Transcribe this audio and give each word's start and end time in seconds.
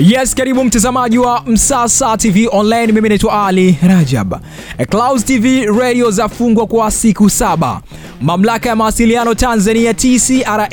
Yes, 0.00 0.34
karibu 0.34 0.64
mtazamaji 0.64 1.18
wa 1.18 1.42
Msasa 1.46 2.16
TV 2.16 2.48
Online. 2.52 2.92
Mimi 2.92 3.08
naitwa 3.08 3.46
Ali 3.46 3.78
Rajab. 3.88 4.34
Clouds 4.90 5.24
TV 5.24 5.66
radio 5.66 6.10
zafungwa 6.10 6.66
kwa 6.66 6.90
siku 6.90 7.30
saba. 7.30 7.80
Mamlaka 8.20 8.68
ya 8.68 8.76
mawasiliano 8.76 9.34
Tanzania 9.34 9.94
TCRA 9.94 10.68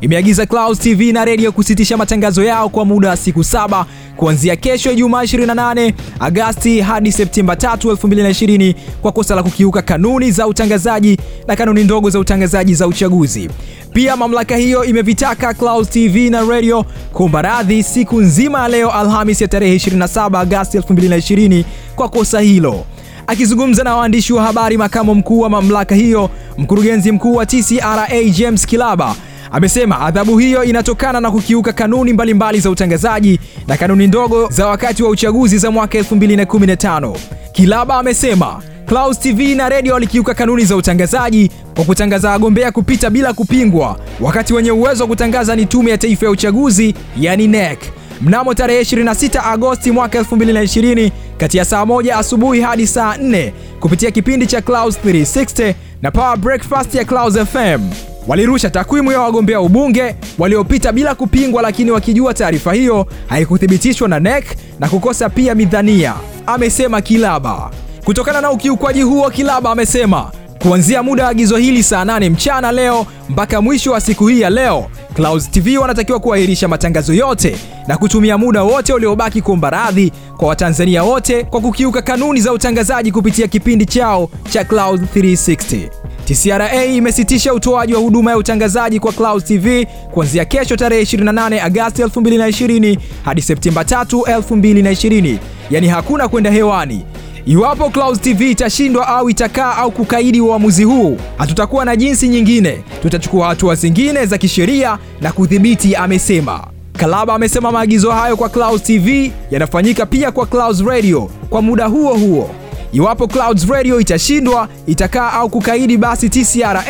imeagiza 0.00 0.46
Clouds 0.46 0.78
TV 0.80 1.12
na 1.12 1.24
redio 1.24 1.52
kusitisha 1.52 1.96
matangazo 1.96 2.44
yao 2.44 2.68
kwa 2.68 2.84
muda 2.84 3.08
wa 3.08 3.16
siku 3.16 3.44
saba 3.44 3.86
kuanzia 4.16 4.56
kesho 4.56 4.92
Ijumaa 4.92 5.22
28 5.22 5.92
Agasti 6.20 6.80
hadi 6.80 7.12
Septemba 7.12 7.54
3, 7.54 7.76
2020 7.76 8.74
kwa 9.02 9.12
kosa 9.12 9.34
la 9.34 9.42
kukiuka 9.42 9.82
kanuni 9.82 10.30
za 10.32 10.46
utangazaji 10.46 11.18
na 11.48 11.56
kanuni 11.56 11.84
ndogo 11.84 12.10
za 12.10 12.18
utangazaji 12.18 12.74
za 12.74 12.86
uchaguzi. 12.86 13.50
Pia 13.92 14.16
mamlaka 14.16 14.56
hiyo 14.56 14.84
imevitaka 14.84 15.54
Clouds 15.54 15.90
TV 15.90 16.30
na 16.30 16.42
redio 16.44 16.84
kuomba 17.12 17.42
radhi 17.42 17.82
siku 17.82 18.20
nzima 18.20 18.60
ya 18.62 18.68
leo 18.68 18.90
Alhamis 18.92 19.40
ya 19.40 19.48
tarehe 19.48 19.76
27 19.76 20.38
Agasti 20.40 20.78
2020 20.78 21.64
kwa 21.96 22.08
kosa 22.08 22.40
hilo. 22.40 22.84
Akizungumza 23.26 23.84
na 23.84 23.96
waandishi 23.96 24.32
wa 24.32 24.42
habari, 24.42 24.76
makamu 24.76 25.14
mkuu 25.14 25.40
wa 25.40 25.50
mamlaka 25.50 25.94
hiyo, 25.94 26.30
mkurugenzi 26.58 27.12
mkuu 27.12 27.34
wa 27.34 27.46
TCRA 27.46 28.08
James 28.32 28.66
Kilaba 28.66 29.14
amesema 29.52 30.00
adhabu 30.00 30.38
hiyo 30.38 30.64
inatokana 30.64 31.20
na 31.20 31.30
kukiuka 31.30 31.72
kanuni 31.72 32.12
mbalimbali 32.12 32.34
mbali 32.34 32.60
za 32.60 32.70
utangazaji 32.70 33.40
na 33.68 33.76
kanuni 33.76 34.06
ndogo 34.06 34.48
za 34.50 34.66
wakati 34.66 35.02
wa 35.02 35.10
uchaguzi 35.10 35.58
za 35.58 35.70
mwaka 35.70 35.98
2015. 35.98 37.16
Kilaba 37.52 37.94
amesema 37.98 38.62
Clouds 38.86 39.18
TV 39.20 39.54
na 39.54 39.68
redio 39.68 39.94
walikiuka 39.94 40.34
kanuni 40.34 40.64
za 40.64 40.76
utangazaji 40.76 41.50
kwa 41.74 41.84
kutangaza 41.84 42.30
wagombea 42.30 42.72
kupita 42.72 43.10
bila 43.10 43.32
kupingwa, 43.32 43.98
wakati 44.20 44.54
wenye 44.54 44.70
uwezo 44.70 45.02
wa 45.04 45.08
kutangaza 45.08 45.56
ni 45.56 45.66
Tume 45.66 45.90
ya 45.90 45.98
Taifa 45.98 46.26
ya 46.26 46.30
Uchaguzi 46.32 46.94
yani 47.20 47.46
NEC. 47.48 47.78
Mnamo 48.20 48.54
tarehe 48.54 48.80
26 48.82 49.52
Agosti 49.52 49.90
mwaka 49.90 50.20
2020 50.20 51.10
kati 51.38 51.58
ya 51.58 51.64
saa 51.64 51.86
moja 51.86 52.16
asubuhi 52.16 52.60
hadi 52.60 52.86
saa 52.86 53.14
4 53.16 53.52
kupitia 53.80 54.10
kipindi 54.10 54.46
cha 54.46 54.60
Clouds 54.62 54.98
360 55.06 55.74
na 56.02 56.10
Power 56.10 56.36
Breakfast 56.36 56.94
ya 56.94 57.04
Clouds 57.04 57.38
FM 57.38 57.80
walirusha 58.26 58.70
takwimu 58.70 59.12
ya 59.12 59.20
wagombea 59.20 59.60
ubunge 59.60 60.14
waliopita 60.38 60.92
bila 60.92 61.14
kupingwa, 61.14 61.62
lakini 61.62 61.90
wakijua 61.90 62.34
taarifa 62.34 62.72
hiyo 62.72 63.06
haikuthibitishwa 63.26 64.08
na 64.08 64.20
NEC 64.20 64.44
na 64.80 64.88
kukosa 64.88 65.28
pia 65.30 65.54
midhania, 65.54 66.14
amesema 66.46 67.00
Kilaba. 67.00 67.70
Kutokana 68.04 68.40
na 68.40 68.50
ukiukwaji 68.50 69.02
huo, 69.02 69.30
Kilaba 69.30 69.70
amesema 69.70 70.30
kuanzia 70.62 71.02
muda 71.02 71.24
wa 71.24 71.30
agizo 71.30 71.56
hili 71.56 71.82
saa 71.82 72.04
8 72.04 72.30
mchana 72.30 72.72
leo 72.72 73.06
mpaka 73.28 73.60
mwisho 73.62 73.92
wa 73.92 74.00
siku 74.00 74.26
hii 74.26 74.40
ya 74.40 74.50
leo, 74.50 74.86
Clouds 75.14 75.50
TV 75.50 75.78
wanatakiwa 75.78 76.20
kuahirisha 76.20 76.68
matangazo 76.68 77.14
yote 77.14 77.56
na 77.86 77.96
kutumia 77.96 78.38
muda 78.38 78.62
wote 78.62 78.92
uliobaki 78.92 79.42
kuomba 79.42 79.70
radhi 79.70 80.12
kwa 80.36 80.48
Watanzania 80.48 81.02
wote 81.02 81.44
kwa 81.44 81.60
kukiuka 81.60 82.02
kanuni 82.02 82.40
za 82.40 82.52
utangazaji 82.52 83.12
kupitia 83.12 83.46
kipindi 83.48 83.86
chao 83.86 84.30
cha 84.50 84.64
Clouds 84.64 85.02
360. 85.16 85.88
TCRA 86.26 86.84
imesitisha 86.84 87.54
utoaji 87.54 87.94
wa 87.94 88.00
huduma 88.00 88.30
ya 88.30 88.36
utangazaji 88.36 89.00
kwa 89.00 89.12
Clouds 89.12 89.44
TV 89.44 89.86
kuanzia 90.10 90.44
kesho 90.44 90.76
tarehe 90.76 91.02
28 91.02 91.64
Agasti 91.64 92.02
2020 92.02 92.98
hadi 93.24 93.42
Septemba 93.42 93.82
3, 93.82 94.38
2020, 94.40 95.36
yaani 95.70 95.88
hakuna 95.88 96.28
kwenda 96.28 96.50
hewani. 96.50 97.04
Iwapo 97.46 97.90
Clouds 97.90 98.20
TV 98.20 98.50
itashindwa 98.50 99.08
au 99.08 99.30
itakaa 99.30 99.76
au 99.76 99.90
kukaidi 99.90 100.40
uamuzi 100.40 100.84
huu, 100.84 101.16
hatutakuwa 101.38 101.84
na 101.84 101.96
jinsi 101.96 102.28
nyingine, 102.28 102.78
tutachukua 103.02 103.46
hatua 103.48 103.74
zingine 103.74 104.26
za 104.26 104.38
kisheria 104.38 104.98
na 105.20 105.32
kudhibiti, 105.32 105.96
amesema. 105.96 106.60
Kalaba 106.92 107.34
amesema 107.34 107.72
maagizo 107.72 108.10
hayo 108.10 108.36
kwa 108.36 108.48
Clouds 108.48 108.82
TV 108.82 109.32
yanafanyika 109.50 110.06
pia 110.06 110.32
kwa 110.32 110.46
Clouds 110.46 110.80
Radio 110.80 111.30
kwa 111.50 111.62
muda 111.62 111.86
huo 111.86 112.14
huo. 112.14 112.50
Iwapo 112.96 113.26
Clouds 113.28 113.68
Radio 113.68 114.00
itashindwa, 114.00 114.68
itakaa 114.86 115.32
au 115.32 115.48
kukaidi, 115.50 115.96
basi 115.96 116.28
TCRA 116.28 116.84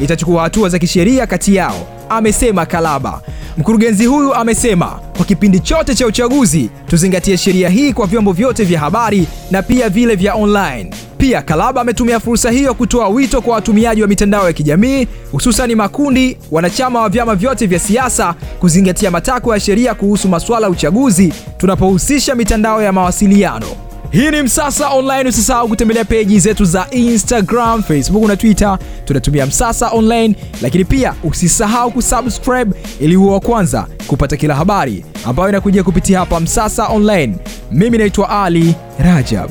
itachukua 0.00 0.42
hatua 0.42 0.68
za 0.68 0.78
kisheria 0.78 1.26
kati 1.26 1.54
yao, 1.54 1.86
amesema 2.08 2.66
Kalaba. 2.66 3.22
Mkurugenzi 3.56 4.06
huyu 4.06 4.34
amesema 4.34 4.86
kwa 5.16 5.24
kipindi 5.26 5.60
chote 5.60 5.94
cha 5.94 6.06
uchaguzi 6.06 6.70
tuzingatie 6.86 7.36
sheria 7.36 7.68
hii 7.68 7.92
kwa 7.92 8.06
vyombo 8.06 8.32
vyote 8.32 8.64
vya 8.64 8.80
habari 8.80 9.26
na 9.50 9.62
pia 9.62 9.88
vile 9.88 10.14
vya 10.14 10.34
online. 10.34 10.90
Pia 11.18 11.42
Kalaba 11.42 11.80
ametumia 11.80 12.20
fursa 12.20 12.50
hiyo 12.50 12.74
kutoa 12.74 13.08
wito 13.08 13.40
kwa 13.42 13.54
watumiaji 13.54 14.02
wa 14.02 14.08
mitandao 14.08 14.46
ya 14.46 14.52
kijamii 14.52 15.06
hususani 15.32 15.74
makundi 15.74 16.36
wanachama 16.50 17.00
wa 17.00 17.08
vyama 17.08 17.34
vyote 17.34 17.66
vya 17.66 17.78
siasa 17.78 18.34
kuzingatia 18.60 19.10
matakwa 19.10 19.54
ya 19.56 19.60
sheria 19.60 19.94
kuhusu 19.94 20.28
masuala 20.28 20.66
ya 20.66 20.70
uchaguzi 20.72 21.32
tunapohusisha 21.56 22.34
mitandao 22.34 22.82
ya 22.82 22.92
mawasiliano. 22.92 23.87
Hii 24.10 24.30
ni 24.30 24.42
Msasa 24.42 24.88
Online. 24.88 25.28
Usisahau 25.28 25.68
kutembelea 25.68 26.04
peji 26.04 26.40
zetu 26.40 26.64
za 26.64 26.86
Instagram, 26.90 27.82
Facebook 27.82 28.28
na 28.28 28.36
Twitter, 28.36 28.78
tunatumia 29.04 29.46
Msasa 29.46 29.90
Online, 29.90 30.36
lakini 30.62 30.84
pia 30.84 31.14
usisahau 31.24 31.90
kusubscribe 31.90 32.76
ili 33.00 33.16
uwe 33.16 33.32
wa 33.32 33.40
kwanza 33.40 33.86
kupata 34.06 34.36
kila 34.36 34.54
habari 34.54 35.04
ambayo 35.24 35.48
inakuja 35.48 35.84
kupitia 35.84 36.18
hapa 36.18 36.40
Msasa 36.40 36.86
Online. 36.86 37.36
Mimi 37.72 37.98
naitwa 37.98 38.44
Ali 38.44 38.74
Rajab. 38.98 39.50